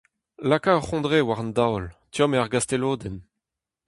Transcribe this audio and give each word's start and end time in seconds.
Laka 0.49 0.69
ur 0.77 0.83
c'hondre 0.85 1.19
war 1.27 1.41
an 1.43 1.51
daol, 1.57 1.85
tomm 2.13 2.33
eo 2.35 2.41
ar 2.43 2.51
gastelodenn. 2.53 3.17